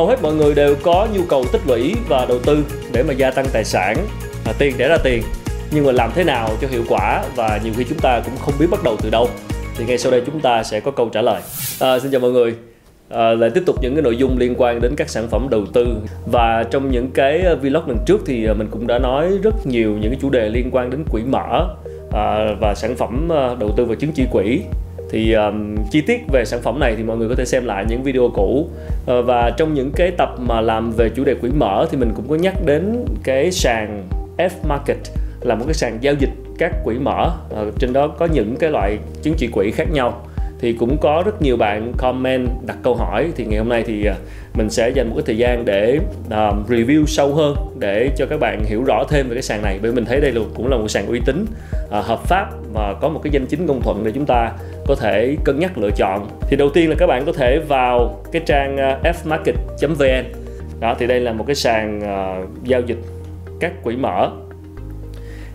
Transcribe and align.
hầu 0.00 0.08
hết 0.08 0.22
mọi 0.22 0.34
người 0.34 0.54
đều 0.54 0.74
có 0.82 1.08
nhu 1.12 1.22
cầu 1.28 1.44
tích 1.52 1.60
lũy 1.66 1.94
và 2.08 2.26
đầu 2.28 2.38
tư 2.38 2.64
để 2.92 3.02
mà 3.02 3.12
gia 3.12 3.30
tăng 3.30 3.46
tài 3.52 3.64
sản. 3.64 3.96
À, 4.46 4.52
tiền 4.58 4.74
để 4.78 4.88
ra 4.88 4.96
tiền 5.04 5.22
nhưng 5.70 5.86
mà 5.86 5.92
làm 5.92 6.10
thế 6.14 6.24
nào 6.24 6.50
cho 6.60 6.68
hiệu 6.68 6.84
quả 6.88 7.24
và 7.36 7.60
nhiều 7.64 7.72
khi 7.76 7.84
chúng 7.88 7.98
ta 7.98 8.20
cũng 8.24 8.36
không 8.36 8.54
biết 8.58 8.66
bắt 8.70 8.82
đầu 8.84 8.96
từ 9.02 9.10
đâu. 9.10 9.28
Thì 9.76 9.84
ngay 9.84 9.98
sau 9.98 10.12
đây 10.12 10.22
chúng 10.26 10.40
ta 10.40 10.62
sẽ 10.62 10.80
có 10.80 10.90
câu 10.90 11.08
trả 11.08 11.22
lời. 11.22 11.42
À, 11.80 11.98
xin 11.98 12.12
chào 12.12 12.20
mọi 12.20 12.30
người. 12.30 12.54
À, 13.08 13.30
lại 13.30 13.50
tiếp 13.50 13.62
tục 13.66 13.76
những 13.82 13.94
cái 13.94 14.02
nội 14.02 14.16
dung 14.16 14.38
liên 14.38 14.54
quan 14.58 14.80
đến 14.80 14.94
các 14.96 15.10
sản 15.10 15.28
phẩm 15.28 15.46
đầu 15.50 15.66
tư. 15.72 15.86
Và 16.32 16.64
trong 16.70 16.90
những 16.90 17.10
cái 17.10 17.56
vlog 17.62 17.88
lần 17.88 17.98
trước 18.06 18.20
thì 18.26 18.46
à, 18.46 18.54
mình 18.54 18.68
cũng 18.70 18.86
đã 18.86 18.98
nói 18.98 19.30
rất 19.42 19.66
nhiều 19.66 19.90
những 19.90 20.10
cái 20.10 20.18
chủ 20.22 20.30
đề 20.30 20.48
liên 20.48 20.70
quan 20.72 20.90
đến 20.90 21.04
quỹ 21.10 21.22
mở 21.22 21.76
à, 22.12 22.48
và 22.60 22.74
sản 22.76 22.96
phẩm 22.96 23.32
à, 23.32 23.54
đầu 23.60 23.70
tư 23.76 23.84
vào 23.84 23.94
chứng 23.94 24.12
chỉ 24.12 24.24
quỹ 24.32 24.60
thì 25.10 25.32
um, 25.32 25.76
chi 25.90 26.00
tiết 26.00 26.20
về 26.32 26.44
sản 26.44 26.60
phẩm 26.62 26.80
này 26.80 26.94
thì 26.96 27.02
mọi 27.02 27.16
người 27.16 27.28
có 27.28 27.34
thể 27.34 27.44
xem 27.44 27.64
lại 27.64 27.84
những 27.88 28.02
video 28.02 28.30
cũ. 28.34 28.68
Uh, 28.68 29.26
và 29.26 29.50
trong 29.56 29.74
những 29.74 29.90
cái 29.96 30.10
tập 30.10 30.28
mà 30.38 30.60
làm 30.60 30.92
về 30.92 31.08
chủ 31.08 31.24
đề 31.24 31.34
quỹ 31.34 31.50
mở 31.50 31.86
thì 31.90 31.98
mình 31.98 32.12
cũng 32.16 32.28
có 32.28 32.34
nhắc 32.34 32.54
đến 32.66 33.04
cái 33.24 33.52
sàn 33.52 34.08
F 34.36 34.50
Market 34.68 34.98
là 35.40 35.54
một 35.54 35.64
cái 35.66 35.74
sàn 35.74 35.98
giao 36.00 36.14
dịch 36.14 36.30
các 36.58 36.72
quỹ 36.84 36.98
mở. 36.98 37.30
Uh, 37.50 37.74
trên 37.78 37.92
đó 37.92 38.08
có 38.08 38.26
những 38.26 38.56
cái 38.56 38.70
loại 38.70 38.98
chứng 39.22 39.34
chỉ 39.38 39.48
quỹ 39.52 39.70
khác 39.70 39.88
nhau 39.92 40.22
thì 40.60 40.72
cũng 40.72 40.98
có 41.00 41.22
rất 41.26 41.42
nhiều 41.42 41.56
bạn 41.56 41.92
comment 41.98 42.48
đặt 42.66 42.76
câu 42.82 42.94
hỏi. 42.94 43.30
Thì 43.36 43.44
ngày 43.44 43.58
hôm 43.58 43.68
nay 43.68 43.84
thì 43.86 44.06
à, 44.06 44.14
mình 44.54 44.70
sẽ 44.70 44.90
dành 44.90 45.08
một 45.08 45.14
cái 45.16 45.22
thời 45.26 45.36
gian 45.36 45.64
để 45.64 45.98
uh, 46.26 46.70
review 46.70 47.04
sâu 47.06 47.34
hơn 47.34 47.56
để 47.78 48.10
cho 48.16 48.26
các 48.26 48.40
bạn 48.40 48.64
hiểu 48.64 48.84
rõ 48.84 49.04
thêm 49.08 49.28
về 49.28 49.34
cái 49.34 49.42
sàn 49.42 49.62
này. 49.62 49.78
Bởi 49.82 49.92
mình 49.92 50.04
thấy 50.04 50.20
đây 50.20 50.32
là 50.32 50.40
cũng 50.54 50.68
là 50.68 50.76
một 50.76 50.88
sàn 50.88 51.06
uy 51.06 51.20
tín 51.26 51.44
uh, 51.84 52.04
hợp 52.04 52.20
pháp 52.24 52.50
và 52.74 52.94
có 53.00 53.08
một 53.08 53.20
cái 53.22 53.30
danh 53.30 53.46
chính 53.46 53.66
ngôn 53.66 53.82
thuận 53.82 54.04
để 54.04 54.12
chúng 54.14 54.26
ta 54.26 54.52
có 54.86 54.94
thể 54.94 55.36
cân 55.44 55.58
nhắc 55.58 55.78
lựa 55.78 55.90
chọn. 55.96 56.28
Thì 56.48 56.56
đầu 56.56 56.70
tiên 56.70 56.90
là 56.90 56.96
các 56.98 57.06
bạn 57.06 57.24
có 57.26 57.32
thể 57.32 57.58
vào 57.68 58.22
cái 58.32 58.42
trang 58.46 58.76
fmarket.vn 59.02 60.24
đó 60.80 60.96
thì 60.98 61.06
đây 61.06 61.20
là 61.20 61.32
một 61.32 61.44
cái 61.46 61.56
sàn 61.56 61.98
uh, 61.98 62.64
giao 62.64 62.80
dịch 62.80 62.98
các 63.60 63.82
quỹ 63.82 63.96
mở. 63.96 64.30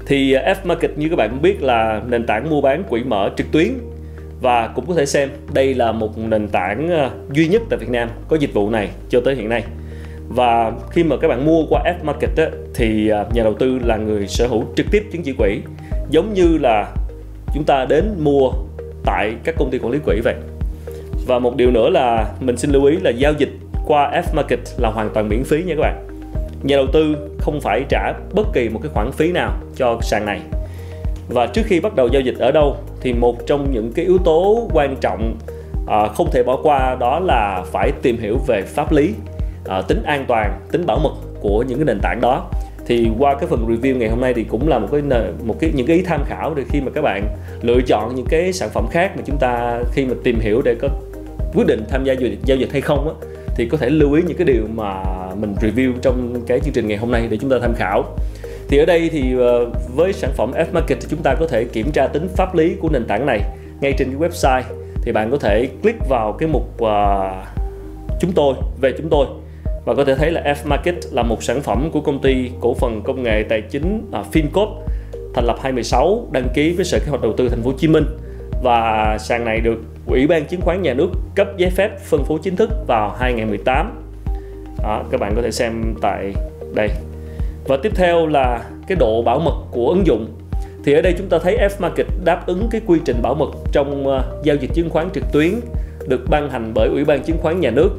Thì 0.07 0.33
F 0.33 0.55
Market 0.63 0.97
như 0.97 1.09
các 1.09 1.15
bạn 1.15 1.29
cũng 1.29 1.41
biết 1.41 1.63
là 1.63 2.01
nền 2.07 2.25
tảng 2.25 2.49
mua 2.49 2.61
bán 2.61 2.83
quỹ 2.83 3.03
mở 3.03 3.29
trực 3.37 3.51
tuyến 3.51 3.67
và 4.45 4.67
cũng 4.67 4.85
có 4.87 4.93
thể 4.93 5.05
xem 5.05 5.29
đây 5.53 5.73
là 5.73 5.91
một 5.91 6.17
nền 6.17 6.47
tảng 6.47 6.89
ờ, 6.89 7.09
duy 7.31 7.47
nhất 7.47 7.61
tại 7.69 7.79
Việt 7.79 7.89
Nam 7.89 8.09
có 8.27 8.37
dịch 8.37 8.53
vụ 8.53 8.69
này 8.69 8.89
cho 9.09 9.21
tới 9.25 9.35
hiện 9.35 9.49
nay. 9.49 9.63
Và 10.29 10.71
khi 10.91 11.03
mà 11.03 11.17
các 11.17 11.27
bạn 11.27 11.45
mua 11.45 11.65
qua 11.69 11.83
F 11.85 12.05
Market 12.05 12.29
á, 12.37 12.45
thì 12.75 13.09
ờ, 13.09 13.25
nhà 13.33 13.43
đầu 13.43 13.53
tư 13.53 13.79
là 13.83 13.97
người 13.97 14.27
sở 14.27 14.47
hữu 14.47 14.63
trực 14.75 14.85
tiếp 14.91 15.03
chứng 15.11 15.23
chỉ 15.23 15.33
quỹ. 15.33 15.59
Giống 16.09 16.33
như 16.33 16.57
là 16.57 16.93
chúng 17.53 17.63
ta 17.63 17.85
đến 17.85 18.15
mua 18.19 18.51
tại 19.05 19.35
các 19.43 19.55
công 19.57 19.69
ty 19.71 19.77
quản 19.77 19.91
lý 19.91 19.99
quỹ 20.05 20.19
vậy. 20.23 20.35
Và 21.27 21.39
một 21.39 21.55
điều 21.55 21.71
nữa 21.71 21.89
là 21.89 22.25
mình 22.39 22.57
xin 22.57 22.71
lưu 22.71 22.85
ý 22.85 22.97
là 22.97 23.09
giao 23.09 23.33
dịch 23.37 23.51
qua 23.87 24.11
F 24.11 24.35
Market 24.35 24.59
là 24.77 24.89
hoàn 24.89 25.09
toàn 25.13 25.29
miễn 25.29 25.43
phí 25.43 25.63
nha 25.63 25.75
các 25.75 25.81
bạn. 25.81 26.07
Nhà 26.63 26.75
đầu 26.75 26.87
tư 26.93 27.15
không 27.39 27.61
phải 27.61 27.83
trả 27.89 28.13
bất 28.33 28.47
kỳ 28.53 28.69
một 28.69 28.79
cái 28.83 28.91
khoản 28.93 29.11
phí 29.11 29.31
nào 29.31 29.53
cho 29.75 29.99
sàn 30.01 30.25
này. 30.25 30.41
Và 31.29 31.47
trước 31.47 31.63
khi 31.65 31.79
bắt 31.79 31.95
đầu 31.95 32.07
giao 32.07 32.21
dịch 32.21 32.35
ở 32.39 32.51
đâu 32.51 32.77
thì 33.05 33.13
một 33.13 33.47
trong 33.47 33.71
những 33.71 33.91
cái 33.95 34.05
yếu 34.05 34.17
tố 34.17 34.67
quan 34.73 34.95
trọng 35.01 35.37
à, 35.87 36.07
không 36.07 36.31
thể 36.31 36.43
bỏ 36.43 36.59
qua 36.63 36.97
đó 36.99 37.19
là 37.19 37.63
phải 37.71 37.91
tìm 38.01 38.17
hiểu 38.17 38.37
về 38.47 38.61
pháp 38.61 38.91
lý 38.91 39.13
à, 39.65 39.81
tính 39.81 40.03
an 40.03 40.25
toàn 40.27 40.59
tính 40.71 40.85
bảo 40.85 40.99
mật 41.03 41.13
của 41.41 41.63
những 41.67 41.77
cái 41.77 41.85
nền 41.85 41.99
tảng 42.01 42.21
đó. 42.21 42.49
Thì 42.87 43.09
qua 43.19 43.35
cái 43.35 43.47
phần 43.49 43.67
review 43.67 43.97
ngày 43.97 44.09
hôm 44.09 44.21
nay 44.21 44.33
thì 44.33 44.43
cũng 44.43 44.67
là 44.67 44.79
một 44.79 44.87
cái 44.91 45.01
một 45.45 45.55
cái 45.59 45.71
những 45.75 45.87
cái 45.87 45.97
ý 45.97 46.03
tham 46.03 46.23
khảo 46.25 46.53
để 46.53 46.63
khi 46.69 46.81
mà 46.81 46.91
các 46.95 47.01
bạn 47.01 47.27
lựa 47.61 47.81
chọn 47.87 48.15
những 48.15 48.25
cái 48.29 48.53
sản 48.53 48.69
phẩm 48.73 48.85
khác 48.91 49.11
mà 49.15 49.21
chúng 49.25 49.37
ta 49.37 49.81
khi 49.91 50.05
mà 50.05 50.13
tìm 50.23 50.39
hiểu 50.39 50.61
để 50.65 50.75
có 50.81 50.87
quyết 51.53 51.67
định 51.67 51.83
tham 51.89 52.03
gia 52.03 52.13
giao 52.13 52.29
dịch 52.29 52.39
giao 52.45 52.57
dịch 52.57 52.71
hay 52.71 52.81
không 52.81 53.07
á 53.07 53.27
thì 53.55 53.65
có 53.65 53.77
thể 53.77 53.89
lưu 53.89 54.13
ý 54.13 54.21
những 54.27 54.37
cái 54.37 54.45
điều 54.45 54.63
mà 54.73 55.03
mình 55.35 55.55
review 55.61 55.93
trong 56.01 56.41
cái 56.47 56.59
chương 56.59 56.73
trình 56.73 56.87
ngày 56.87 56.97
hôm 56.97 57.11
nay 57.11 57.27
để 57.29 57.37
chúng 57.37 57.49
ta 57.49 57.57
tham 57.61 57.73
khảo 57.75 58.03
thì 58.67 58.77
ở 58.77 58.85
đây 58.85 59.09
thì 59.11 59.37
ờ, 59.37 59.65
với 59.95 60.13
sản 60.13 60.31
phẩm 60.35 60.51
F 60.51 60.65
Market 60.71 60.97
thì 61.01 61.07
chúng 61.09 61.21
ta 61.23 61.35
có 61.39 61.47
thể 61.47 61.63
kiểm 61.63 61.91
tra 61.91 62.07
tính 62.07 62.27
pháp 62.35 62.55
lý 62.55 62.75
của 62.79 62.89
nền 62.89 63.05
tảng 63.07 63.25
này 63.25 63.41
ngay 63.81 63.93
trên 63.97 64.07
cái 64.07 64.29
website. 64.29 64.63
Thì 65.01 65.11
bạn 65.11 65.31
có 65.31 65.37
thể 65.37 65.69
click 65.81 66.09
vào 66.09 66.33
cái 66.33 66.49
mục 66.49 66.63
uh, 66.83 66.89
chúng 68.19 68.31
tôi 68.31 68.53
về 68.81 68.93
chúng 68.97 69.09
tôi. 69.09 69.27
Và 69.85 69.93
có 69.93 70.05
thể 70.05 70.15
thấy 70.15 70.31
là 70.31 70.41
F 70.41 70.55
Market 70.69 70.95
là 71.11 71.23
một 71.23 71.43
sản 71.43 71.61
phẩm 71.61 71.89
của 71.91 72.01
công 72.01 72.21
ty 72.21 72.51
cổ 72.61 72.73
phần 72.73 73.01
công 73.03 73.23
nghệ 73.23 73.43
tài 73.49 73.61
chính 73.61 74.09
à, 74.11 74.19
uh, 74.19 74.25
Fincode 74.33 74.81
thành 75.33 75.45
lập 75.45 75.55
2016 75.61 76.27
đăng 76.31 76.47
ký 76.53 76.73
với 76.73 76.85
Sở 76.85 76.99
Kế 76.99 77.05
hoạch 77.09 77.21
Đầu 77.21 77.33
tư 77.37 77.49
Thành 77.49 77.61
phố 77.61 77.69
Hồ 77.69 77.77
Chí 77.77 77.87
Minh. 77.87 78.05
Và 78.63 79.17
sàn 79.19 79.45
này 79.45 79.59
được 79.59 79.77
Ủy 80.07 80.27
ban 80.27 80.45
Chứng 80.45 80.61
khoán 80.61 80.81
Nhà 80.81 80.93
nước 80.93 81.09
cấp 81.35 81.47
giấy 81.57 81.69
phép 81.69 81.99
phân 81.99 82.23
phối 82.23 82.39
chính 82.43 82.55
thức 82.55 82.69
vào 82.87 83.15
2018 83.19 84.05
đó, 84.83 85.03
các 85.11 85.19
bạn 85.19 85.33
có 85.35 85.41
thể 85.41 85.51
xem 85.51 85.95
tại 86.01 86.33
đây 86.73 86.89
và 87.67 87.77
tiếp 87.77 87.91
theo 87.95 88.27
là 88.27 88.63
cái 88.87 88.95
độ 88.99 89.21
bảo 89.21 89.39
mật 89.39 89.55
của 89.71 89.89
ứng 89.89 90.07
dụng. 90.07 90.27
Thì 90.85 90.93
ở 90.93 91.01
đây 91.01 91.13
chúng 91.17 91.29
ta 91.29 91.39
thấy 91.39 91.57
F 91.57 91.69
Market 91.79 92.07
đáp 92.25 92.47
ứng 92.47 92.67
cái 92.71 92.81
quy 92.85 92.99
trình 93.05 93.21
bảo 93.21 93.33
mật 93.33 93.49
trong 93.71 94.07
uh, 94.07 94.43
giao 94.43 94.55
dịch 94.55 94.71
chứng 94.73 94.89
khoán 94.89 95.09
trực 95.13 95.23
tuyến 95.31 95.51
được 96.07 96.21
ban 96.29 96.49
hành 96.49 96.71
bởi 96.75 96.89
Ủy 96.89 97.05
ban 97.05 97.23
Chứng 97.23 97.37
khoán 97.37 97.59
Nhà 97.59 97.71
nước. 97.71 97.89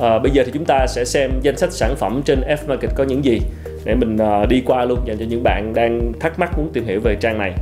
À, 0.00 0.18
bây 0.18 0.32
giờ 0.32 0.42
thì 0.46 0.52
chúng 0.54 0.64
ta 0.64 0.86
sẽ 0.88 1.04
xem 1.04 1.30
danh 1.42 1.56
sách 1.56 1.72
sản 1.72 1.94
phẩm 1.96 2.22
trên 2.24 2.40
F 2.40 2.56
Market 2.66 2.90
có 2.94 3.04
những 3.04 3.24
gì. 3.24 3.40
Để 3.84 3.94
mình 3.94 4.16
uh, 4.16 4.48
đi 4.48 4.62
qua 4.66 4.84
luôn 4.84 4.98
dành 5.04 5.16
cho 5.18 5.24
những 5.28 5.42
bạn 5.42 5.72
đang 5.74 6.12
thắc 6.20 6.38
mắc 6.38 6.58
muốn 6.58 6.70
tìm 6.72 6.84
hiểu 6.84 7.00
về 7.00 7.16
trang 7.20 7.38
này. 7.38 7.52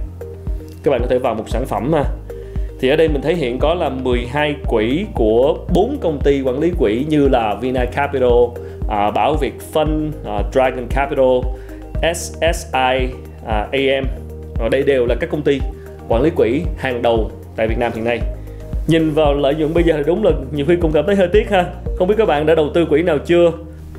Các 0.83 0.91
bạn 0.91 1.01
có 1.01 1.07
thể 1.07 1.19
vào 1.19 1.35
một 1.35 1.45
sản 1.49 1.67
phẩm 1.67 1.93
ha 1.93 2.05
thì 2.83 2.89
ở 2.89 2.97
đây 2.97 3.09
mình 3.09 3.23
thấy 3.23 3.35
hiện 3.35 3.59
có 3.59 3.75
là 3.75 3.89
12 3.89 4.57
quỹ 4.69 5.07
của 5.15 5.59
4 5.75 5.97
công 6.01 6.21
ty 6.25 6.43
quản 6.43 6.59
lý 6.61 6.71
quỹ 6.79 7.05
như 7.09 7.29
là 7.29 7.55
Vina 7.55 7.85
Capital, 7.85 8.31
à, 8.89 9.11
Bảo 9.11 9.35
Việt 9.35 9.55
Fund, 9.73 10.11
à, 10.27 10.43
Dragon 10.53 10.87
Capital, 10.91 11.27
SSI, 12.15 13.15
à, 13.47 13.69
AM. 13.73 14.05
Ở 14.59 14.69
đây 14.69 14.83
đều 14.83 15.07
là 15.07 15.15
các 15.21 15.31
công 15.31 15.43
ty 15.43 15.61
quản 16.09 16.23
lý 16.23 16.31
quỹ 16.31 16.63
hàng 16.79 17.03
đầu 17.03 17.31
tại 17.57 17.69
Việt 17.69 17.79
Nam 17.79 17.93
hiện 17.95 18.05
nay. 18.05 18.21
Nhìn 18.87 19.11
vào 19.11 19.35
lợi 19.35 19.55
nhuận 19.55 19.75
bây 19.75 19.85
giờ 19.85 19.95
thì 19.97 20.03
đúng 20.07 20.25
là 20.25 20.31
nhiều 20.53 20.67
khi 20.69 20.77
cũng 20.77 20.93
cảm 20.93 21.07
thấy 21.07 21.17
hơi 21.17 21.29
tiếc 21.33 21.51
ha. 21.51 21.65
Không 21.99 22.09
biết 22.09 22.15
các 22.19 22.29
bạn 22.29 22.47
đã 22.47 22.55
đầu 22.55 22.71
tư 22.75 22.85
quỹ 22.85 23.03
nào 23.03 23.19
chưa? 23.19 23.53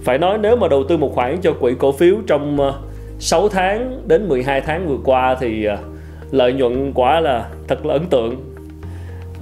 Phải 0.03 0.17
nói 0.17 0.37
nếu 0.41 0.55
mà 0.55 0.67
đầu 0.67 0.83
tư 0.83 0.97
một 0.97 1.11
khoản 1.15 1.41
cho 1.41 1.53
quỹ 1.53 1.73
cổ 1.79 1.91
phiếu 1.91 2.15
trong 2.27 2.59
à, 2.59 2.71
6 3.19 3.49
tháng 3.49 4.01
đến 4.07 4.29
12 4.29 4.61
tháng 4.61 4.87
vừa 4.87 4.97
qua 5.03 5.37
thì 5.39 5.65
à, 5.65 5.77
lợi 6.31 6.53
nhuận 6.53 6.91
quả 6.93 7.19
là 7.19 7.49
thật 7.67 7.85
là 7.85 7.93
ấn 7.93 8.05
tượng 8.05 8.52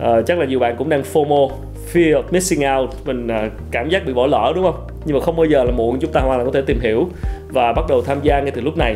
uh, 0.01 0.25
chắc 0.25 0.39
là 0.39 0.45
nhiều 0.45 0.59
bạn 0.59 0.75
cũng 0.77 0.89
đang 0.89 1.01
FOMO 1.01 1.49
fear 1.93 2.13
of 2.13 2.23
missing 2.31 2.63
out 2.77 2.89
mình 3.05 3.27
uh, 3.27 3.51
cảm 3.71 3.89
giác 3.89 4.05
bị 4.05 4.13
bỏ 4.13 4.27
lỡ 4.27 4.51
đúng 4.55 4.63
không? 4.63 4.87
Nhưng 5.05 5.17
mà 5.17 5.23
không 5.23 5.35
bao 5.35 5.45
giờ 5.45 5.63
là 5.63 5.71
muộn 5.71 5.99
chúng 5.99 6.11
ta 6.11 6.19
hoàn 6.19 6.37
toàn 6.37 6.45
có 6.45 6.51
thể 6.53 6.61
tìm 6.65 6.79
hiểu 6.79 7.07
và 7.49 7.73
bắt 7.73 7.85
đầu 7.89 8.01
tham 8.01 8.19
gia 8.23 8.39
ngay 8.41 8.51
từ 8.51 8.61
lúc 8.61 8.77
này. 8.77 8.95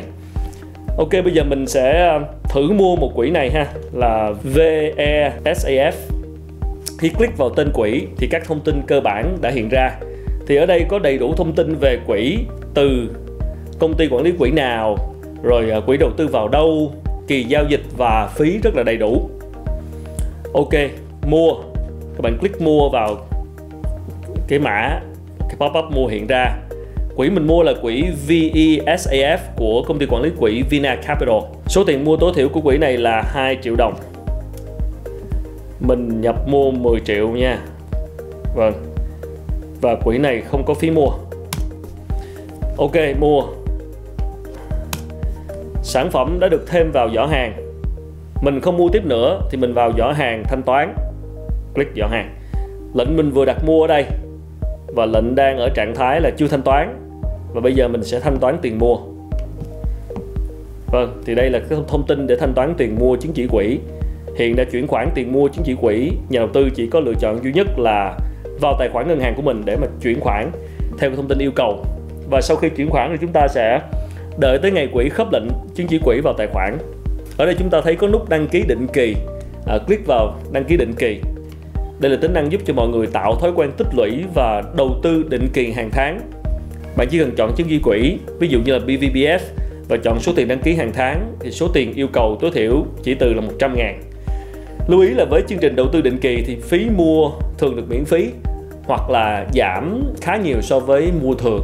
Ok 0.97 1.11
bây 1.11 1.33
giờ 1.33 1.44
mình 1.44 1.67
sẽ 1.67 2.07
ờ, 2.07 2.19
thử 2.49 2.71
mua 2.71 2.95
một 2.95 3.11
quỹ 3.15 3.29
này 3.29 3.51
ha 3.51 3.67
là 3.94 4.33
VESAF 4.53 5.91
khi 6.99 7.09
click 7.09 7.38
vào 7.38 7.49
tên 7.49 7.71
quỹ 7.73 8.07
thì 8.17 8.27
các 8.27 8.45
thông 8.45 8.59
tin 8.59 8.81
cơ 8.88 9.01
bản 9.01 9.38
đã 9.41 9.49
hiện 9.49 9.69
ra. 9.69 9.91
Thì 10.47 10.55
ở 10.55 10.65
đây 10.65 10.85
có 10.89 10.99
đầy 10.99 11.17
đủ 11.17 11.33
thông 11.33 11.53
tin 11.53 11.75
về 11.75 11.97
quỹ 12.07 12.38
từ 12.73 13.09
công 13.79 13.94
ty 13.94 14.07
quản 14.07 14.23
lý 14.23 14.31
quỹ 14.31 14.51
nào 14.51 14.97
rồi 15.44 15.71
quỹ 15.85 15.97
đầu 15.97 16.11
tư 16.17 16.27
vào 16.27 16.47
đâu 16.47 16.94
kỳ 17.27 17.44
giao 17.44 17.63
dịch 17.69 17.83
và 17.97 18.30
phí 18.35 18.59
rất 18.63 18.75
là 18.75 18.83
đầy 18.83 18.97
đủ 18.97 19.30
ok, 20.56 20.74
mua. 21.28 21.54
Các 22.16 22.22
bạn 22.22 22.38
click 22.40 22.62
mua 22.62 22.90
vào 22.90 23.16
cái 24.48 24.60
mã, 24.60 25.00
cái 25.40 25.56
pop-up 25.57 25.92
mua 25.92 26.07
hiện 26.07 26.28
ra. 26.28 26.57
Quỹ 27.16 27.30
mình 27.30 27.48
mua 27.48 27.63
là 27.63 27.74
quỹ 27.81 28.04
VESAF 28.28 29.38
của 29.56 29.84
công 29.88 30.00
ty 30.00 30.06
quản 30.06 30.22
lý 30.22 30.30
quỹ 30.40 30.63
Vina 30.69 30.96
Capital. 30.96 31.38
Số 31.68 31.84
tiền 31.84 32.04
mua 32.04 32.18
tối 32.18 32.31
thiểu 32.36 32.50
của 32.50 32.62
quỹ 32.62 32.78
này 32.78 32.98
là 32.98 33.22
2 33.22 33.57
triệu 33.62 33.75
đồng. 33.75 33.96
Mình 35.80 36.22
nhập 36.22 36.36
mua 36.48 36.72
10 36.72 37.00
triệu 37.00 37.30
nha. 37.30 37.60
Vâng. 38.56 38.74
Và 39.81 39.96
quỹ 39.96 40.18
này 40.18 40.42
không 40.42 40.63
có 40.66 40.74
phí 40.74 40.92
mua. 40.92 41.10
Ok, 42.78 42.96
mua. 43.19 43.44
Sản 45.84 46.12
phẩm 46.12 46.40
đã 46.40 46.48
được 46.48 46.66
thêm 46.68 46.92
vào 46.92 47.10
giỏ 47.16 47.25
hàng 47.25 47.64
mình 48.41 48.59
không 48.61 48.77
mua 48.77 48.89
tiếp 48.89 49.05
nữa 49.05 49.41
thì 49.51 49.57
mình 49.57 49.73
vào 49.73 49.91
giỏ 49.97 50.11
hàng 50.11 50.43
thanh 50.47 50.63
toán. 50.63 50.93
Click 51.75 51.95
giỏ 51.95 52.07
hàng. 52.07 52.35
Lệnh 52.93 53.17
mình 53.17 53.31
vừa 53.31 53.45
đặt 53.45 53.57
mua 53.65 53.81
ở 53.81 53.87
đây 53.87 54.05
và 54.95 55.05
lệnh 55.05 55.35
đang 55.35 55.57
ở 55.57 55.69
trạng 55.69 55.95
thái 55.95 56.21
là 56.21 56.31
chưa 56.37 56.47
thanh 56.47 56.61
toán. 56.61 56.95
Và 57.53 57.61
bây 57.61 57.73
giờ 57.73 57.87
mình 57.87 58.03
sẽ 58.03 58.19
thanh 58.19 58.37
toán 58.37 58.57
tiền 58.61 58.79
mua. 58.79 58.97
Vâng 60.91 61.21
thì 61.25 61.35
đây 61.35 61.49
là 61.49 61.59
cái 61.69 61.79
thông 61.87 62.07
tin 62.07 62.27
để 62.27 62.35
thanh 62.35 62.53
toán 62.53 62.73
tiền 62.77 62.95
mua 62.99 63.15
chứng 63.15 63.33
chỉ 63.33 63.47
quỹ. 63.47 63.79
Hiện 64.37 64.55
đã 64.55 64.63
chuyển 64.71 64.87
khoản 64.87 65.09
tiền 65.15 65.33
mua 65.33 65.47
chứng 65.47 65.63
chỉ 65.65 65.75
quỹ. 65.81 66.11
Nhà 66.29 66.39
đầu 66.39 66.49
tư 66.53 66.69
chỉ 66.75 66.87
có 66.87 66.99
lựa 66.99 67.13
chọn 67.19 67.43
duy 67.43 67.53
nhất 67.53 67.67
là 67.79 68.17
vào 68.61 68.75
tài 68.79 68.89
khoản 68.89 69.07
ngân 69.07 69.19
hàng 69.19 69.33
của 69.35 69.41
mình 69.41 69.61
để 69.65 69.75
mà 69.75 69.87
chuyển 70.01 70.19
khoản 70.19 70.51
theo 70.99 71.09
thông 71.15 71.27
tin 71.27 71.37
yêu 71.37 71.51
cầu. 71.55 71.85
Và 72.29 72.41
sau 72.41 72.57
khi 72.57 72.69
chuyển 72.69 72.89
khoản 72.89 73.11
thì 73.11 73.17
chúng 73.21 73.31
ta 73.33 73.47
sẽ 73.47 73.81
đợi 74.39 74.57
tới 74.61 74.71
ngày 74.71 74.87
quỹ 74.93 75.09
khớp 75.09 75.33
lệnh 75.33 75.47
chứng 75.75 75.87
chỉ 75.87 75.99
quỹ 75.99 76.19
vào 76.23 76.33
tài 76.37 76.47
khoản 76.47 76.77
ở 77.37 77.45
đây 77.45 77.55
chúng 77.59 77.69
ta 77.69 77.81
thấy 77.81 77.95
có 77.95 78.07
nút 78.07 78.29
đăng 78.29 78.47
ký 78.47 78.63
định 78.67 78.87
kỳ 78.93 79.15
à, 79.65 79.77
click 79.87 80.07
vào 80.07 80.39
đăng 80.51 80.65
ký 80.65 80.77
định 80.77 80.93
kỳ 80.99 81.21
Đây 81.99 82.11
là 82.11 82.17
tính 82.21 82.33
năng 82.33 82.51
giúp 82.51 82.61
cho 82.65 82.73
mọi 82.73 82.87
người 82.87 83.07
tạo 83.07 83.35
thói 83.35 83.51
quen 83.55 83.71
tích 83.77 83.87
lũy 83.95 84.23
và 84.33 84.63
đầu 84.77 84.99
tư 85.03 85.23
định 85.29 85.47
kỳ 85.53 85.71
hàng 85.71 85.89
tháng. 85.91 86.19
Bạn 86.97 87.07
chỉ 87.11 87.19
cần 87.19 87.31
chọn 87.37 87.51
chứng 87.55 87.67
chỉ 87.69 87.79
quỹ, 87.79 88.17
ví 88.39 88.47
dụ 88.47 88.59
như 88.65 88.73
là 88.73 88.79
BVBF 88.79 89.39
và 89.89 89.97
chọn 89.97 90.19
số 90.19 90.33
tiền 90.35 90.47
đăng 90.47 90.59
ký 90.59 90.73
hàng 90.73 90.91
tháng 90.93 91.35
thì 91.39 91.51
số 91.51 91.67
tiền 91.73 91.93
yêu 91.93 92.07
cầu 92.13 92.37
tối 92.41 92.51
thiểu 92.53 92.85
chỉ 93.03 93.13
từ 93.13 93.33
là 93.33 93.41
100 93.41 93.75
ngàn. 93.75 94.01
Lưu 94.87 95.01
ý 95.01 95.09
là 95.09 95.25
với 95.29 95.41
chương 95.47 95.59
trình 95.59 95.75
đầu 95.75 95.87
tư 95.93 96.01
định 96.01 96.17
kỳ 96.17 96.43
thì 96.47 96.55
phí 96.55 96.89
mua 96.97 97.31
thường 97.57 97.75
được 97.75 97.83
miễn 97.89 98.05
phí 98.05 98.29
hoặc 98.83 99.09
là 99.09 99.45
giảm 99.53 100.03
khá 100.21 100.37
nhiều 100.37 100.61
so 100.61 100.79
với 100.79 101.11
mua 101.21 101.33
thường. 101.33 101.63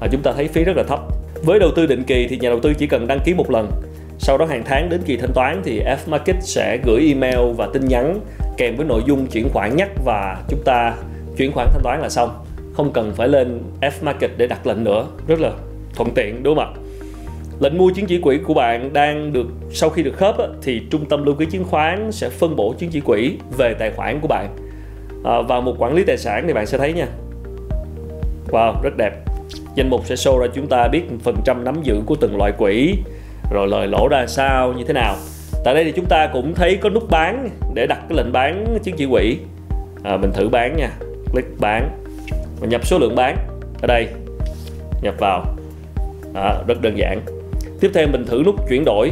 À, 0.00 0.08
chúng 0.12 0.22
ta 0.22 0.32
thấy 0.32 0.48
phí 0.48 0.64
rất 0.64 0.76
là 0.76 0.82
thấp. 0.82 1.00
Với 1.44 1.58
đầu 1.58 1.70
tư 1.76 1.86
định 1.86 2.02
kỳ 2.02 2.26
thì 2.28 2.38
nhà 2.38 2.48
đầu 2.48 2.60
tư 2.60 2.74
chỉ 2.74 2.86
cần 2.86 3.06
đăng 3.06 3.20
ký 3.24 3.34
một 3.34 3.50
lần 3.50 3.70
sau 4.18 4.38
đó 4.38 4.44
hàng 4.44 4.62
tháng 4.64 4.88
đến 4.88 5.00
kỳ 5.06 5.16
thanh 5.16 5.32
toán 5.32 5.62
thì 5.64 5.82
F-Market 5.82 6.40
sẽ 6.40 6.78
gửi 6.84 7.06
email 7.08 7.52
và 7.56 7.68
tin 7.72 7.88
nhắn 7.88 8.20
kèm 8.56 8.76
với 8.76 8.86
nội 8.86 9.02
dung 9.06 9.26
chuyển 9.26 9.48
khoản 9.48 9.76
nhắc 9.76 9.88
và 10.04 10.42
chúng 10.48 10.62
ta 10.64 10.94
chuyển 11.36 11.52
khoản 11.52 11.68
thanh 11.72 11.82
toán 11.82 12.00
là 12.00 12.08
xong. 12.08 12.30
Không 12.72 12.92
cần 12.92 13.12
phải 13.16 13.28
lên 13.28 13.60
F-Market 13.80 14.28
để 14.36 14.46
đặt 14.46 14.66
lệnh 14.66 14.84
nữa. 14.84 15.06
Rất 15.26 15.40
là 15.40 15.50
thuận 15.94 16.10
tiện 16.14 16.42
đúng 16.42 16.56
không 16.56 16.74
ạ? 16.74 16.80
Lệnh 17.60 17.78
mua 17.78 17.90
chứng 17.90 18.06
chỉ 18.06 18.20
quỹ 18.20 18.38
của 18.38 18.54
bạn 18.54 18.92
đang 18.92 19.32
được 19.32 19.46
sau 19.70 19.90
khi 19.90 20.02
được 20.02 20.16
khớp 20.16 20.36
thì 20.62 20.82
trung 20.90 21.06
tâm 21.06 21.24
lưu 21.24 21.34
ký 21.34 21.46
chứng 21.50 21.64
khoán 21.64 22.12
sẽ 22.12 22.28
phân 22.28 22.56
bổ 22.56 22.74
chứng 22.78 22.90
chỉ 22.90 23.00
quỹ 23.00 23.36
về 23.56 23.74
tài 23.74 23.90
khoản 23.90 24.20
của 24.20 24.28
bạn. 24.28 24.56
À, 25.24 25.42
vào 25.48 25.60
một 25.60 25.74
quản 25.78 25.94
lý 25.94 26.04
tài 26.04 26.18
sản 26.18 26.44
thì 26.46 26.52
bạn 26.52 26.66
sẽ 26.66 26.78
thấy 26.78 26.92
nha. 26.92 27.06
Wow, 28.50 28.82
rất 28.82 28.96
đẹp. 28.96 29.12
Danh 29.74 29.90
mục 29.90 30.06
sẽ 30.06 30.14
show 30.14 30.38
ra 30.38 30.46
chúng 30.54 30.66
ta 30.66 30.88
biết 30.88 31.02
phần 31.22 31.36
trăm 31.44 31.64
nắm 31.64 31.82
giữ 31.82 32.00
của 32.06 32.14
từng 32.20 32.36
loại 32.36 32.52
quỹ, 32.52 32.94
rồi 33.50 33.68
lời 33.68 33.86
lỗ 33.86 34.08
ra 34.08 34.26
sao 34.26 34.72
như 34.72 34.84
thế 34.84 34.92
nào? 34.92 35.16
Tại 35.64 35.74
đây 35.74 35.84
thì 35.84 35.92
chúng 35.92 36.06
ta 36.06 36.28
cũng 36.32 36.54
thấy 36.54 36.76
có 36.76 36.90
nút 36.90 37.10
bán 37.10 37.48
để 37.74 37.86
đặt 37.86 37.98
cái 38.08 38.18
lệnh 38.18 38.32
bán 38.32 38.78
chứng 38.82 38.96
chỉ 38.96 39.06
quỹ 39.10 39.38
à, 40.02 40.16
mình 40.16 40.32
thử 40.32 40.48
bán 40.48 40.76
nha. 40.76 40.90
Click 41.32 41.60
bán. 41.60 41.90
Mình 42.60 42.70
nhập 42.70 42.86
số 42.86 42.98
lượng 42.98 43.14
bán 43.14 43.36
ở 43.82 43.86
đây. 43.86 44.06
Nhập 45.02 45.14
vào. 45.18 45.44
À, 46.34 46.54
rất 46.66 46.82
đơn 46.82 46.98
giản. 46.98 47.20
Tiếp 47.80 47.90
theo 47.94 48.06
mình 48.12 48.26
thử 48.26 48.42
nút 48.44 48.68
chuyển 48.68 48.84
đổi. 48.84 49.10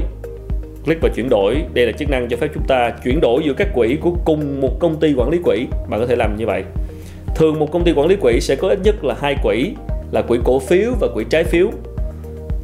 Click 0.85 1.03
vào 1.03 1.13
chuyển 1.15 1.29
đổi. 1.29 1.63
Đây 1.75 1.87
là 1.87 1.93
chức 1.93 2.11
năng 2.11 2.29
cho 2.29 2.37
phép 2.37 2.49
chúng 2.55 2.67
ta 2.69 2.91
chuyển 3.05 3.21
đổi 3.21 3.43
giữa 3.45 3.53
các 3.53 3.69
quỹ 3.75 3.97
của 4.01 4.13
cùng 4.25 4.61
một 4.61 4.81
công 4.81 5.01
ty 5.01 5.15
quản 5.17 5.31
lý 5.31 5.39
quỹ. 5.45 5.67
Bạn 5.89 6.01
có 6.01 6.07
thể 6.07 6.17
làm 6.17 6.37
như 6.37 6.47
vậy. 6.47 6.65
Thường 7.35 7.59
một 7.59 7.73
công 7.73 7.85
ty 7.85 7.93
quản 7.93 8.09
lý 8.09 8.17
quỹ 8.17 8.41
sẽ 8.41 8.57
có 8.57 8.69
ít 8.69 8.79
nhất 8.83 9.05
là 9.05 9.15
hai 9.21 9.37
quỹ 9.43 9.73
là 10.11 10.23
quỹ 10.23 10.39
cổ 10.45 10.59
phiếu 10.59 10.91
và 11.01 11.09
quỹ 11.15 11.25
trái 11.31 11.45
phiếu 11.45 11.71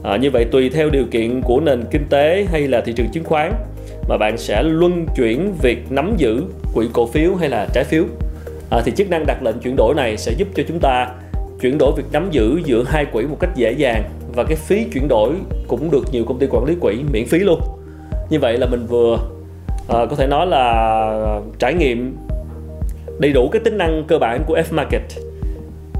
à, 0.02 0.16
như 0.16 0.30
vậy 0.30 0.44
tùy 0.44 0.70
theo 0.70 0.90
điều 0.90 1.04
kiện 1.10 1.40
của 1.42 1.60
nền 1.60 1.84
kinh 1.90 2.04
tế 2.10 2.46
hay 2.50 2.68
là 2.68 2.80
thị 2.80 2.92
trường 2.96 3.08
chứng 3.12 3.24
khoán 3.24 3.52
mà 4.08 4.16
bạn 4.16 4.38
sẽ 4.38 4.62
luân 4.62 5.06
chuyển 5.16 5.52
việc 5.62 5.92
nắm 5.92 6.14
giữ 6.16 6.42
quỹ 6.74 6.86
cổ 6.92 7.06
phiếu 7.06 7.34
hay 7.34 7.48
là 7.48 7.66
trái 7.74 7.84
phiếu. 7.84 8.04
À, 8.70 8.80
thì 8.84 8.92
chức 8.96 9.10
năng 9.10 9.26
đặt 9.26 9.42
lệnh 9.42 9.58
chuyển 9.58 9.76
đổi 9.76 9.94
này 9.94 10.16
sẽ 10.16 10.32
giúp 10.32 10.48
cho 10.54 10.62
chúng 10.68 10.78
ta 10.78 11.08
chuyển 11.60 11.78
đổi 11.78 11.92
việc 11.96 12.04
nắm 12.12 12.28
giữ 12.30 12.60
giữa 12.64 12.84
hai 12.86 13.04
quỹ 13.04 13.26
một 13.26 13.36
cách 13.40 13.50
dễ 13.54 13.72
dàng 13.72 14.02
và 14.34 14.44
cái 14.44 14.56
phí 14.56 14.84
chuyển 14.92 15.08
đổi 15.08 15.32
cũng 15.68 15.90
được 15.90 16.04
nhiều 16.12 16.24
công 16.24 16.38
ty 16.38 16.46
quản 16.50 16.64
lý 16.64 16.74
quỹ 16.80 16.96
miễn 17.12 17.26
phí 17.26 17.38
luôn. 17.38 17.60
Như 18.30 18.38
vậy 18.38 18.58
là 18.58 18.66
mình 18.66 18.86
vừa 18.86 19.18
à, 19.88 20.06
có 20.10 20.16
thể 20.16 20.26
nói 20.26 20.46
là 20.46 21.40
trải 21.58 21.74
nghiệm 21.74 22.16
đầy 23.18 23.32
đủ 23.32 23.48
cái 23.48 23.60
tính 23.64 23.78
năng 23.78 24.04
cơ 24.08 24.18
bản 24.18 24.42
của 24.46 24.56
F 24.56 24.74
Market. 24.76 25.02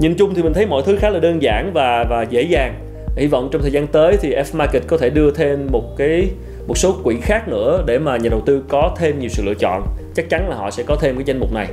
Nhìn 0.00 0.14
chung 0.14 0.34
thì 0.34 0.42
mình 0.42 0.52
thấy 0.52 0.66
mọi 0.66 0.82
thứ 0.86 0.96
khá 0.96 1.10
là 1.10 1.18
đơn 1.18 1.42
giản 1.42 1.70
và 1.74 2.04
và 2.10 2.22
dễ 2.30 2.42
dàng 2.42 2.74
hy 3.16 3.26
vọng 3.26 3.48
trong 3.52 3.62
thời 3.62 3.70
gian 3.70 3.86
tới 3.86 4.16
thì 4.20 4.34
F 4.34 4.56
Market 4.56 4.82
có 4.86 4.98
thể 4.98 5.10
đưa 5.10 5.30
thêm 5.30 5.68
một 5.72 5.96
cái 5.96 6.30
một 6.66 6.78
số 6.78 6.96
quỹ 7.04 7.16
khác 7.22 7.48
nữa 7.48 7.82
để 7.86 7.98
mà 7.98 8.16
nhà 8.16 8.28
đầu 8.28 8.40
tư 8.46 8.62
có 8.68 8.94
thêm 8.98 9.18
nhiều 9.18 9.28
sự 9.28 9.42
lựa 9.44 9.54
chọn. 9.54 9.82
Chắc 10.14 10.28
chắn 10.30 10.48
là 10.48 10.56
họ 10.56 10.70
sẽ 10.70 10.82
có 10.82 10.96
thêm 11.00 11.14
cái 11.14 11.24
danh 11.24 11.38
mục 11.40 11.52
này 11.52 11.68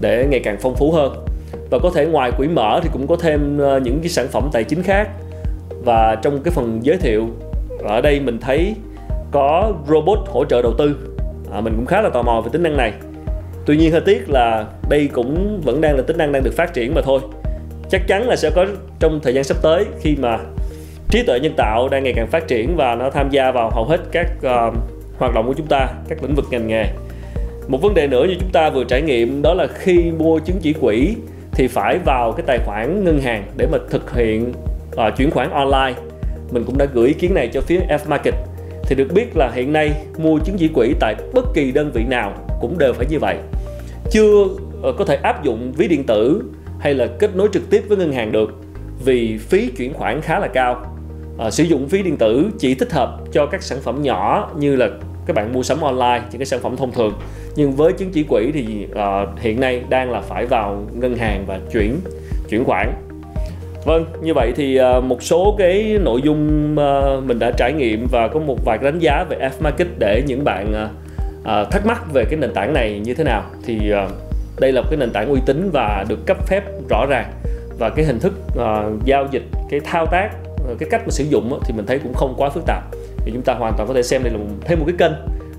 để 0.00 0.26
ngày 0.30 0.40
càng 0.44 0.56
phong 0.60 0.74
phú 0.74 0.92
hơn. 0.92 1.24
Và 1.70 1.78
có 1.78 1.90
thể 1.94 2.06
ngoài 2.06 2.32
quỹ 2.38 2.48
mở 2.48 2.80
thì 2.82 2.88
cũng 2.92 3.06
có 3.06 3.16
thêm 3.16 3.58
ờ, 3.58 3.80
những 3.80 4.00
cái 4.00 4.08
sản 4.08 4.28
phẩm 4.28 4.48
tài 4.52 4.64
chính 4.64 4.82
khác. 4.82 5.08
Và 5.84 6.16
trong 6.22 6.42
cái 6.42 6.54
phần 6.54 6.80
giới 6.82 6.96
thiệu 6.96 7.28
ở 7.84 8.00
đây 8.00 8.20
mình 8.20 8.38
thấy 8.40 8.74
có 9.30 9.72
robot 9.88 10.18
hỗ 10.26 10.44
trợ 10.44 10.62
đầu 10.62 10.74
tư. 10.78 10.96
À, 11.52 11.60
mình 11.60 11.72
cũng 11.76 11.86
khá 11.86 12.00
là 12.00 12.08
tò 12.08 12.22
mò 12.22 12.40
về 12.40 12.50
tính 12.52 12.62
năng 12.62 12.76
này. 12.76 12.92
Tuy 13.66 13.76
nhiên 13.76 13.92
hơi 13.92 14.00
tiếc 14.00 14.30
là 14.30 14.66
đây 14.88 15.08
cũng 15.12 15.60
vẫn 15.64 15.80
đang 15.80 15.96
là 15.96 16.02
tính 16.02 16.18
năng 16.18 16.32
đang 16.32 16.44
được 16.44 16.54
phát 16.56 16.74
triển 16.74 16.94
mà 16.94 17.00
thôi. 17.04 17.20
Chắc 17.90 18.06
chắn 18.06 18.28
là 18.28 18.36
sẽ 18.36 18.50
có 18.50 18.66
trong 19.00 19.20
thời 19.22 19.34
gian 19.34 19.44
sắp 19.44 19.56
tới 19.62 19.84
khi 20.00 20.16
mà 20.20 20.38
trí 21.10 21.22
tuệ 21.22 21.40
nhân 21.40 21.52
tạo 21.56 21.88
đang 21.88 22.04
ngày 22.04 22.12
càng 22.16 22.26
phát 22.26 22.48
triển 22.48 22.76
và 22.76 22.94
nó 22.94 23.10
tham 23.10 23.30
gia 23.30 23.50
vào 23.50 23.70
hầu 23.70 23.84
hết 23.84 24.00
các 24.12 24.26
uh, 24.38 24.74
hoạt 25.18 25.34
động 25.34 25.46
của 25.46 25.54
chúng 25.54 25.66
ta 25.66 25.88
các 26.08 26.22
lĩnh 26.22 26.34
vực 26.34 26.44
ngành 26.50 26.66
nghề. 26.66 26.84
Một 27.68 27.78
vấn 27.82 27.94
đề 27.94 28.06
nữa 28.06 28.24
như 28.28 28.36
chúng 28.40 28.50
ta 28.52 28.70
vừa 28.70 28.84
trải 28.84 29.02
nghiệm 29.02 29.42
đó 29.42 29.54
là 29.54 29.66
khi 29.66 30.10
mua 30.18 30.38
chứng 30.38 30.58
chỉ 30.62 30.72
quỹ 30.72 31.14
thì 31.52 31.68
phải 31.68 31.98
vào 32.04 32.32
cái 32.32 32.44
tài 32.46 32.58
khoản 32.58 33.04
ngân 33.04 33.20
hàng 33.20 33.44
để 33.56 33.66
mà 33.72 33.78
thực 33.90 34.14
hiện 34.14 34.52
uh, 34.92 35.16
chuyển 35.16 35.30
khoản 35.30 35.50
online. 35.50 36.00
Mình 36.50 36.64
cũng 36.64 36.78
đã 36.78 36.86
gửi 36.92 37.08
ý 37.08 37.14
kiến 37.14 37.34
này 37.34 37.48
cho 37.52 37.60
phía 37.60 37.80
F 37.88 37.98
Market. 38.08 38.34
Thì 38.82 38.94
được 38.94 39.12
biết 39.14 39.36
là 39.36 39.50
hiện 39.54 39.72
nay 39.72 39.92
mua 40.18 40.38
chứng 40.38 40.56
chỉ 40.58 40.68
quỹ 40.68 40.94
tại 41.00 41.14
bất 41.34 41.44
kỳ 41.54 41.72
đơn 41.72 41.90
vị 41.94 42.04
nào 42.08 42.32
cũng 42.60 42.78
đều 42.78 42.92
phải 42.92 43.06
như 43.10 43.18
vậy. 43.18 43.36
Chưa 44.10 44.42
uh, 44.42 44.96
có 44.98 45.04
thể 45.04 45.16
áp 45.22 45.44
dụng 45.44 45.72
ví 45.72 45.88
điện 45.88 46.04
tử 46.04 46.42
hay 46.80 46.94
là 46.94 47.06
kết 47.18 47.36
nối 47.36 47.48
trực 47.52 47.70
tiếp 47.70 47.84
với 47.88 47.96
ngân 47.98 48.12
hàng 48.12 48.32
được 48.32 48.50
vì 49.04 49.38
phí 49.38 49.70
chuyển 49.76 49.94
khoản 49.94 50.20
khá 50.20 50.38
là 50.38 50.48
cao 50.48 50.97
à, 51.38 51.50
sử 51.50 51.64
dụng 51.64 51.88
phí 51.88 52.02
điện 52.02 52.16
tử 52.16 52.50
chỉ 52.58 52.74
thích 52.74 52.92
hợp 52.92 53.18
cho 53.32 53.46
các 53.46 53.62
sản 53.62 53.78
phẩm 53.82 54.02
nhỏ 54.02 54.50
như 54.58 54.76
là 54.76 54.88
các 55.26 55.36
bạn 55.36 55.52
mua 55.52 55.62
sắm 55.62 55.80
online 55.80 56.22
những 56.30 56.38
cái 56.38 56.46
sản 56.46 56.60
phẩm 56.60 56.76
thông 56.76 56.92
thường. 56.92 57.12
Nhưng 57.56 57.72
với 57.72 57.92
chứng 57.92 58.10
chỉ 58.10 58.22
quỹ 58.22 58.50
thì 58.54 58.86
à, 58.94 59.26
hiện 59.40 59.60
nay 59.60 59.82
đang 59.88 60.10
là 60.10 60.20
phải 60.20 60.46
vào 60.46 60.86
ngân 60.94 61.16
hàng 61.16 61.44
và 61.46 61.58
chuyển 61.72 61.96
chuyển 62.50 62.64
khoản. 62.64 62.92
Vâng 63.84 64.04
như 64.22 64.34
vậy 64.34 64.52
thì 64.56 64.76
ờ, 64.76 65.00
một 65.00 65.22
số 65.22 65.54
cái 65.58 65.98
nội 66.00 66.22
dung 66.22 66.74
mình 67.26 67.38
đã 67.38 67.50
trải 67.56 67.72
nghiệm 67.72 68.06
và 68.10 68.28
có 68.28 68.40
một 68.40 68.64
vài 68.64 68.78
đánh 68.78 68.98
giá 68.98 69.24
về 69.28 69.36
F 69.38 69.50
Market 69.60 69.88
để 69.98 70.22
những 70.26 70.44
bạn 70.44 70.88
thắc 71.44 71.86
mắc 71.86 72.12
về 72.12 72.24
cái 72.24 72.38
nền 72.40 72.54
tảng 72.54 72.72
này 72.72 73.00
như 73.04 73.14
thế 73.14 73.24
nào. 73.24 73.42
Thì 73.66 73.78
đây 74.60 74.72
là 74.72 74.80
một 74.80 74.86
cái 74.90 74.96
nền 74.96 75.10
tảng 75.10 75.28
uy 75.28 75.40
tín 75.46 75.70
và 75.72 76.04
được 76.08 76.26
cấp 76.26 76.46
phép 76.46 76.64
rõ 76.90 77.06
ràng. 77.06 77.32
Và 77.78 77.90
cái 77.90 78.04
hình 78.04 78.20
thức 78.20 78.32
uh, 78.48 79.04
giao 79.04 79.26
dịch 79.30 79.44
cái 79.70 79.80
thao 79.84 80.06
tác 80.06 80.30
Ờ, 80.68 80.74
cái 80.78 80.88
cách 80.90 81.02
mà 81.04 81.10
sử 81.10 81.24
dụng 81.24 81.60
thì 81.64 81.74
mình 81.76 81.86
thấy 81.86 81.98
cũng 81.98 82.14
không 82.14 82.34
quá 82.36 82.50
phức 82.50 82.66
tạp. 82.66 82.84
Thì 83.16 83.32
chúng 83.34 83.42
ta 83.42 83.54
hoàn 83.54 83.74
toàn 83.76 83.88
có 83.88 83.94
thể 83.94 84.02
xem 84.02 84.22
đây 84.22 84.32
là 84.32 84.38
thêm 84.60 84.78
một 84.78 84.84
cái 84.88 84.96
kênh 84.98 85.12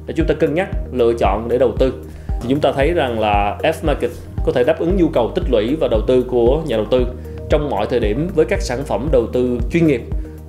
để 0.05 0.13
chúng 0.17 0.27
ta 0.27 0.33
cân 0.33 0.53
nhắc, 0.53 0.69
lựa 0.91 1.13
chọn 1.19 1.49
để 1.49 1.57
đầu 1.57 1.71
tư. 1.79 1.93
Thì 2.41 2.49
chúng 2.49 2.59
ta 2.59 2.71
thấy 2.75 2.93
rằng 2.93 3.19
là 3.19 3.57
F 3.63 3.73
Market 3.83 4.11
có 4.45 4.51
thể 4.51 4.63
đáp 4.63 4.79
ứng 4.79 4.97
nhu 4.97 5.07
cầu 5.07 5.31
tích 5.35 5.43
lũy 5.49 5.75
và 5.75 5.87
đầu 5.91 6.01
tư 6.07 6.23
của 6.27 6.61
nhà 6.67 6.75
đầu 6.77 6.85
tư 6.91 7.05
trong 7.49 7.69
mọi 7.69 7.87
thời 7.89 7.99
điểm 7.99 8.29
với 8.35 8.45
các 8.45 8.61
sản 8.61 8.83
phẩm 8.85 9.09
đầu 9.11 9.27
tư 9.33 9.59
chuyên 9.71 9.87
nghiệp 9.87 10.01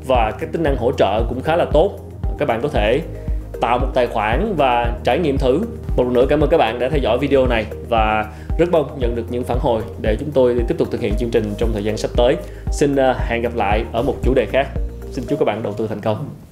và 0.07 0.33
các 0.41 0.53
tính 0.53 0.63
năng 0.63 0.77
hỗ 0.77 0.93
trợ 0.93 1.23
cũng 1.29 1.41
khá 1.43 1.57
là 1.57 1.65
tốt. 1.73 1.99
Các 2.39 2.49
bạn 2.49 2.61
có 2.63 2.69
thể 2.69 3.01
tạo 3.61 3.79
một 3.79 3.89
tài 3.95 4.07
khoản 4.07 4.55
và 4.57 4.93
trải 5.05 5.19
nghiệm 5.19 5.39
thử. 5.39 5.61
Một 5.97 6.05
lần 6.05 6.13
nữa 6.13 6.27
cảm 6.29 6.41
ơn 6.41 6.51
các 6.51 6.57
bạn 6.59 6.79
đã 6.79 6.89
theo 6.89 6.99
dõi 7.03 7.19
video 7.19 7.47
này 7.47 7.67
và 7.89 8.33
rất 8.59 8.69
mong 8.73 8.99
nhận 9.01 9.17
được 9.17 9.25
những 9.31 9.45
phản 9.45 9.59
hồi 9.61 9.83
để 10.01 10.17
chúng 10.21 10.31
tôi 10.31 10.57
tiếp 10.69 10.75
tục 10.79 10.89
thực 10.91 11.01
hiện 11.01 11.15
chương 11.19 11.31
trình 11.31 11.55
trong 11.59 11.73
thời 11.73 11.85
gian 11.85 11.97
sắp 11.97 12.11
tới. 12.17 12.37
Xin 12.73 12.97
à, 12.97 13.15
hẹn 13.19 13.43
gặp 13.43 13.55
lại 13.57 13.85
ở 13.93 14.03
một 14.03 14.15
chủ 14.23 14.35
đề 14.35 14.47
khác. 14.47 14.69
Xin 15.11 15.25
chúc 15.29 15.39
các 15.39 15.45
bạn 15.45 15.63
đầu 15.63 15.73
tư 15.73 15.87
thành 15.87 16.01
công. 16.01 16.50